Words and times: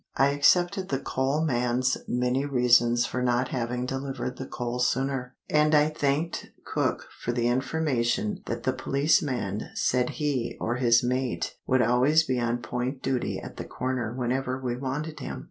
I 0.15 0.29
accepted 0.29 0.89
the 0.89 0.97
coal 0.97 1.43
man's 1.45 1.95
many 2.07 2.43
reasons 2.43 3.05
for 3.05 3.21
not 3.21 3.49
having 3.49 3.85
delivered 3.85 4.37
the 4.37 4.47
coal 4.47 4.79
sooner; 4.79 5.35
and 5.47 5.75
I 5.75 5.89
thanked 5.89 6.47
cook 6.65 7.07
for 7.19 7.31
the 7.31 7.47
information 7.47 8.41
that 8.47 8.63
the 8.63 8.73
policeman 8.73 9.69
said 9.75 10.09
he 10.17 10.57
or 10.59 10.77
his 10.77 11.03
mate 11.03 11.55
would 11.67 11.83
always 11.83 12.23
be 12.23 12.39
on 12.39 12.63
point 12.63 13.03
duty 13.03 13.39
at 13.39 13.57
the 13.57 13.65
corner 13.65 14.11
whenever 14.11 14.59
we 14.59 14.75
wanted 14.75 15.19
him. 15.19 15.39